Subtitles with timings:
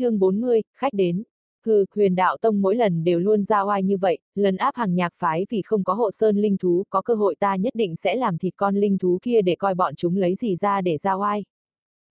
[0.00, 1.22] chương 40, khách đến.
[1.66, 4.94] Hừ, huyền đạo tông mỗi lần đều luôn ra oai như vậy, lần áp hàng
[4.94, 7.96] nhạc phái vì không có hộ sơn linh thú, có cơ hội ta nhất định
[7.96, 10.98] sẽ làm thịt con linh thú kia để coi bọn chúng lấy gì ra để
[10.98, 11.44] ra oai.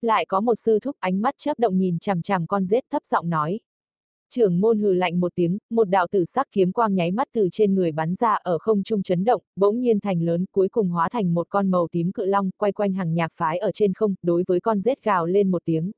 [0.02, 3.06] Lại có một sư thúc ánh mắt chớp động nhìn chằm chằm con rết thấp
[3.06, 3.60] giọng nói.
[4.30, 7.50] Trưởng môn hừ lạnh một tiếng, một đạo tử sắc kiếm quang nháy mắt từ
[7.52, 10.90] trên người bắn ra ở không trung chấn động, bỗng nhiên thành lớn cuối cùng
[10.90, 13.94] hóa thành một con màu tím cự long quay quanh hàng nhạc phái ở trên
[13.94, 15.92] không, đối với con rết gào lên một tiếng.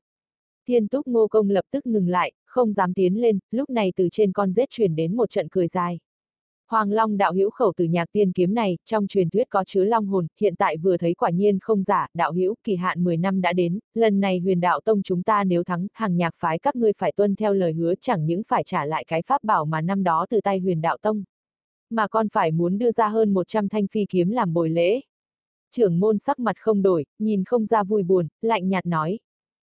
[0.68, 4.08] Thiên túc ngô công lập tức ngừng lại, không dám tiến lên, lúc này từ
[4.12, 5.98] trên con rết truyền đến một trận cười dài.
[6.72, 9.84] Hoàng Long đạo hữu khẩu từ nhạc tiên kiếm này, trong truyền thuyết có chứa
[9.84, 13.16] long hồn, hiện tại vừa thấy quả nhiên không giả, đạo hữu kỳ hạn 10
[13.16, 16.58] năm đã đến, lần này huyền đạo tông chúng ta nếu thắng, hàng nhạc phái
[16.58, 19.64] các ngươi phải tuân theo lời hứa chẳng những phải trả lại cái pháp bảo
[19.64, 21.24] mà năm đó từ tay huyền đạo tông.
[21.90, 25.00] Mà còn phải muốn đưa ra hơn 100 thanh phi kiếm làm bồi lễ.
[25.70, 29.18] Trưởng môn sắc mặt không đổi, nhìn không ra vui buồn, lạnh nhạt nói,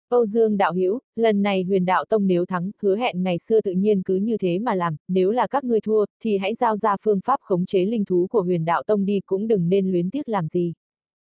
[0.10, 3.62] Âu Dương đạo hữu, lần này huyền đạo tông nếu thắng, hứa hẹn ngày xưa
[3.62, 6.78] tự nhiên cứ như thế mà làm, nếu là các ngươi thua, thì hãy giao
[6.78, 9.92] ra phương pháp khống chế linh thú của huyền đạo tông đi cũng đừng nên
[9.92, 10.74] luyến tiếc làm gì.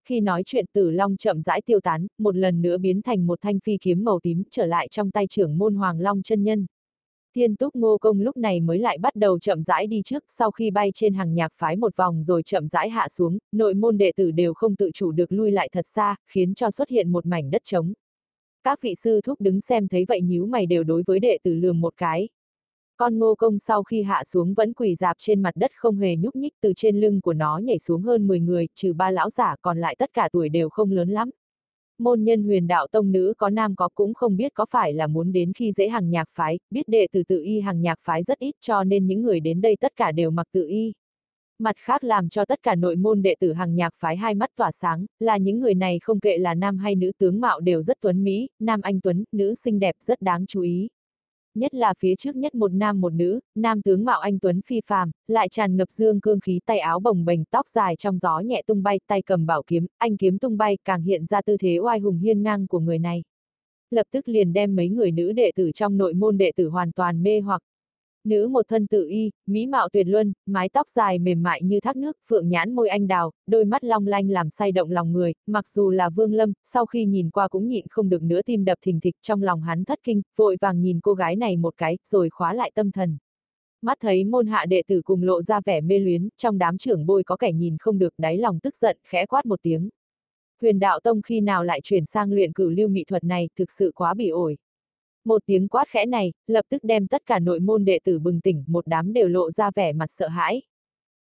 [0.09, 3.39] Khi nói chuyện tử long chậm rãi tiêu tán, một lần nữa biến thành một
[3.43, 6.67] thanh phi kiếm màu tím trở lại trong tay trưởng môn hoàng long chân nhân.
[7.34, 10.50] Thiên túc ngô công lúc này mới lại bắt đầu chậm rãi đi trước sau
[10.50, 13.98] khi bay trên hàng nhạc phái một vòng rồi chậm rãi hạ xuống, nội môn
[13.98, 17.12] đệ tử đều không tự chủ được lui lại thật xa, khiến cho xuất hiện
[17.12, 17.93] một mảnh đất trống.
[18.65, 21.55] Các vị sư thúc đứng xem thấy vậy nhíu mày đều đối với đệ tử
[21.55, 22.29] lườm một cái.
[22.97, 26.17] Con ngô công sau khi hạ xuống vẫn quỳ dạp trên mặt đất không hề
[26.17, 29.31] nhúc nhích từ trên lưng của nó nhảy xuống hơn 10 người, trừ ba lão
[29.31, 31.31] giả còn lại tất cả tuổi đều không lớn lắm.
[31.99, 35.07] Môn nhân huyền đạo tông nữ có nam có cũng không biết có phải là
[35.07, 38.23] muốn đến khi dễ hàng nhạc phái, biết đệ tử tự y hàng nhạc phái
[38.23, 40.93] rất ít cho nên những người đến đây tất cả đều mặc tự y.
[41.58, 44.50] Mặt khác làm cho tất cả nội môn đệ tử hàng nhạc phái hai mắt
[44.56, 47.83] tỏa sáng, là những người này không kệ là nam hay nữ tướng mạo đều
[47.83, 50.89] rất tuấn mỹ, nam anh tuấn, nữ xinh đẹp rất đáng chú ý.
[51.55, 54.81] Nhất là phía trước nhất một nam một nữ, nam tướng mạo anh tuấn phi
[54.86, 58.41] phàm, lại tràn ngập dương cương khí tay áo bồng bềnh tóc dài trong gió
[58.41, 61.56] nhẹ tung bay, tay cầm bảo kiếm, anh kiếm tung bay càng hiện ra tư
[61.56, 63.22] thế oai hùng hiên ngang của người này.
[63.91, 66.93] Lập tức liền đem mấy người nữ đệ tử trong nội môn đệ tử hoàn
[66.93, 67.62] toàn mê hoặc,
[68.25, 71.81] Nữ một thân tự y, mỹ mạo tuyệt luân, mái tóc dài mềm mại như
[71.81, 75.12] thác nước, phượng nhãn môi anh đào, đôi mắt long lanh làm say động lòng
[75.12, 78.41] người, mặc dù là vương lâm, sau khi nhìn qua cũng nhịn không được nữa
[78.47, 81.56] tim đập thình thịch trong lòng hắn thất kinh, vội vàng nhìn cô gái này
[81.56, 83.16] một cái, rồi khóa lại tâm thần.
[83.83, 87.06] Mắt thấy môn hạ đệ tử cùng lộ ra vẻ mê luyến, trong đám trưởng
[87.06, 89.89] bôi có kẻ nhìn không được đáy lòng tức giận, khẽ quát một tiếng.
[90.60, 93.71] Huyền đạo tông khi nào lại chuyển sang luyện cửu lưu mỹ thuật này, thực
[93.71, 94.56] sự quá bị ổi.
[95.25, 98.41] Một tiếng quát khẽ này, lập tức đem tất cả nội môn đệ tử bừng
[98.41, 100.62] tỉnh, một đám đều lộ ra vẻ mặt sợ hãi.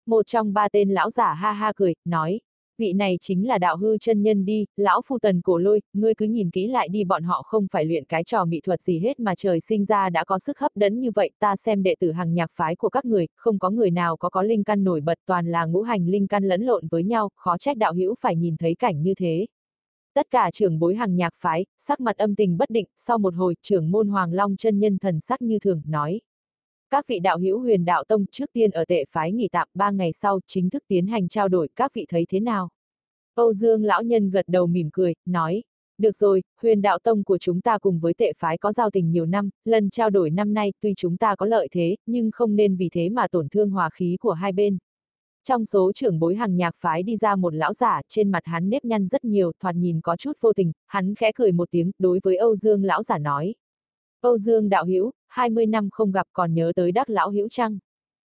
[0.06, 2.40] Một trong ba tên lão giả ha ha cười, nói,
[2.78, 6.14] vị này chính là đạo hư chân nhân đi, lão phu tần cổ lôi, ngươi
[6.16, 9.00] cứ nhìn kỹ lại đi bọn họ không phải luyện cái trò mỹ thuật gì
[9.00, 11.96] hết mà trời sinh ra đã có sức hấp dẫn như vậy, ta xem đệ
[12.00, 14.84] tử hàng nhạc phái của các người, không có người nào có có linh căn
[14.84, 17.94] nổi bật toàn là ngũ hành linh căn lẫn lộn với nhau, khó trách đạo
[17.94, 19.46] hữu phải nhìn thấy cảnh như thế.
[20.18, 23.36] Tất cả trưởng bối hàng nhạc phái, sắc mặt âm tình bất định, sau một
[23.36, 26.22] hồi, trưởng môn Hoàng Long chân nhân thần sắc như thường, nói.
[26.90, 29.92] Các vị đạo hữu huyền đạo tông trước tiên ở tệ phái nghỉ tạm ba
[29.92, 32.70] ngày sau chính thức tiến hành trao đổi, các vị thấy thế nào?
[33.36, 35.64] Âu Dương lão nhân gật đầu mỉm cười, nói.
[35.98, 39.12] Được rồi, huyền đạo tông của chúng ta cùng với tệ phái có giao tình
[39.12, 42.56] nhiều năm, lần trao đổi năm nay tuy chúng ta có lợi thế, nhưng không
[42.56, 44.78] nên vì thế mà tổn thương hòa khí của hai bên.
[45.48, 48.70] Trong số trưởng bối hàng nhạc phái đi ra một lão giả, trên mặt hắn
[48.70, 51.92] nếp nhăn rất nhiều, thoạt nhìn có chút vô tình, hắn khẽ cười một tiếng,
[52.00, 53.56] đối với Âu Dương lão giả nói.
[54.22, 57.80] Âu Dương đạo hữu 20 năm không gặp còn nhớ tới đắc lão hữu chăng?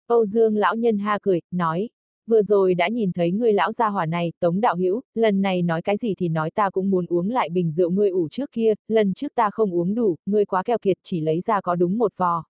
[0.07, 1.89] Âu Dương lão nhân ha cười, nói.
[2.27, 5.61] Vừa rồi đã nhìn thấy ngươi lão gia hỏa này, Tống đạo hữu lần này
[5.61, 8.51] nói cái gì thì nói ta cũng muốn uống lại bình rượu ngươi ủ trước
[8.51, 11.75] kia, lần trước ta không uống đủ, ngươi quá keo kiệt chỉ lấy ra có
[11.75, 12.43] đúng một vò.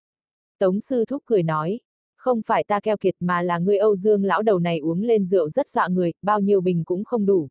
[0.60, 1.80] Tống sư thúc cười nói,
[2.22, 5.26] không phải ta keo kiệt mà là người Âu Dương lão đầu này uống lên
[5.26, 7.48] rượu rất dọa người, bao nhiêu bình cũng không đủ.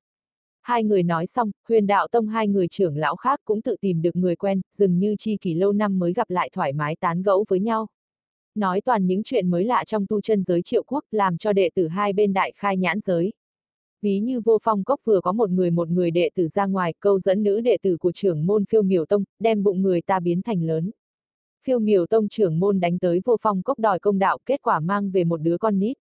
[0.62, 4.02] Hai người nói xong, huyền đạo tông hai người trưởng lão khác cũng tự tìm
[4.02, 7.22] được người quen, dường như chi kỷ lâu năm mới gặp lại thoải mái tán
[7.22, 7.86] gẫu với nhau.
[8.54, 11.70] Nói toàn những chuyện mới lạ trong tu chân giới triệu quốc làm cho đệ
[11.74, 13.32] tử hai bên đại khai nhãn giới.
[14.02, 16.94] Ví như vô phong cốc vừa có một người một người đệ tử ra ngoài
[17.00, 20.20] câu dẫn nữ đệ tử của trưởng môn phiêu miểu tông, đem bụng người ta
[20.20, 20.90] biến thành lớn
[21.64, 24.80] phiêu miểu tông trưởng môn đánh tới vô phong cốc đòi công đạo kết quả
[24.80, 25.96] mang về một đứa con nít.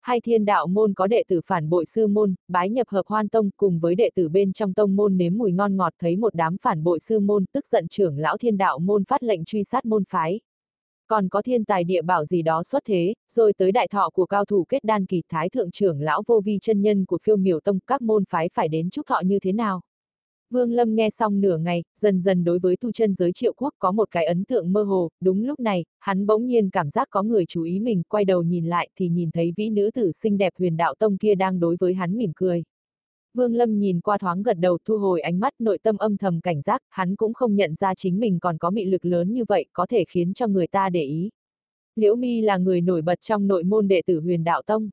[0.00, 3.28] Hai thiên đạo môn có đệ tử phản bội sư môn, bái nhập hợp hoan
[3.28, 6.34] tông cùng với đệ tử bên trong tông môn nếm mùi ngon ngọt thấy một
[6.34, 9.64] đám phản bội sư môn tức giận trưởng lão thiên đạo môn phát lệnh truy
[9.64, 10.40] sát môn phái.
[11.06, 14.26] Còn có thiên tài địa bảo gì đó xuất thế, rồi tới đại thọ của
[14.26, 17.36] cao thủ kết đan kỳ thái thượng trưởng lão vô vi chân nhân của phiêu
[17.36, 19.80] miểu tông các môn phái phải đến chúc thọ như thế nào.
[20.50, 23.74] Vương Lâm nghe xong nửa ngày, dần dần đối với tu chân giới triệu quốc
[23.78, 27.08] có một cái ấn tượng mơ hồ, đúng lúc này, hắn bỗng nhiên cảm giác
[27.10, 30.12] có người chú ý mình, quay đầu nhìn lại thì nhìn thấy vĩ nữ tử
[30.12, 32.62] xinh đẹp huyền đạo tông kia đang đối với hắn mỉm cười.
[33.34, 36.40] Vương Lâm nhìn qua thoáng gật đầu thu hồi ánh mắt nội tâm âm thầm
[36.40, 39.44] cảnh giác, hắn cũng không nhận ra chính mình còn có mị lực lớn như
[39.48, 41.30] vậy có thể khiến cho người ta để ý.
[41.96, 44.90] Liễu Mi là người nổi bật trong nội môn đệ tử huyền đạo tông.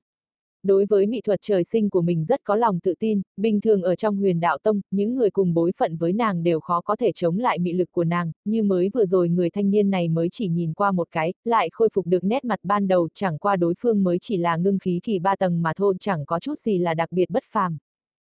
[0.68, 3.82] Đối với mỹ thuật trời sinh của mình rất có lòng tự tin, bình thường
[3.82, 6.96] ở trong huyền đạo tông, những người cùng bối phận với nàng đều khó có
[6.96, 10.08] thể chống lại mị lực của nàng, như mới vừa rồi người thanh niên này
[10.08, 13.38] mới chỉ nhìn qua một cái, lại khôi phục được nét mặt ban đầu, chẳng
[13.38, 16.40] qua đối phương mới chỉ là ngưng khí kỳ ba tầng mà thôi, chẳng có
[16.40, 17.78] chút gì là đặc biệt bất phàm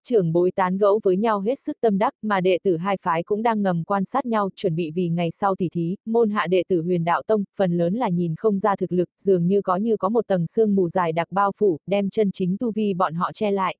[0.08, 3.22] trưởng bối tán gẫu với nhau hết sức tâm đắc, mà đệ tử hai phái
[3.22, 6.46] cũng đang ngầm quan sát nhau, chuẩn bị vì ngày sau tỷ thí, môn hạ
[6.46, 9.62] đệ tử huyền đạo tông, phần lớn là nhìn không ra thực lực, dường như
[9.62, 12.72] có như có một tầng sương mù dài đặc bao phủ, đem chân chính tu
[12.72, 13.76] vi bọn họ che lại.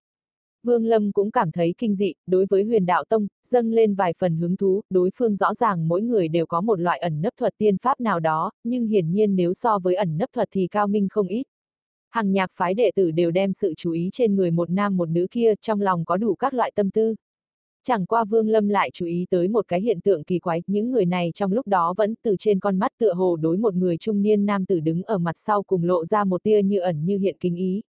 [0.63, 4.13] Vương Lâm cũng cảm thấy kinh dị, đối với huyền đạo tông, dâng lên vài
[4.19, 7.33] phần hứng thú, đối phương rõ ràng mỗi người đều có một loại ẩn nấp
[7.37, 10.67] thuật tiên pháp nào đó, nhưng hiển nhiên nếu so với ẩn nấp thuật thì
[10.71, 11.43] cao minh không ít
[12.11, 15.09] hàng nhạc phái đệ tử đều đem sự chú ý trên người một nam một
[15.09, 17.15] nữ kia, trong lòng có đủ các loại tâm tư.
[17.83, 20.91] Chẳng qua Vương Lâm lại chú ý tới một cái hiện tượng kỳ quái, những
[20.91, 23.97] người này trong lúc đó vẫn từ trên con mắt tựa hồ đối một người
[23.97, 27.05] trung niên nam tử đứng ở mặt sau cùng lộ ra một tia như ẩn
[27.05, 27.83] như hiện kinh ý.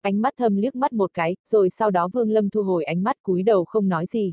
[0.00, 3.02] Ánh mắt thâm liếc mắt một cái, rồi sau đó Vương Lâm thu hồi ánh
[3.02, 4.32] mắt cúi đầu không nói gì.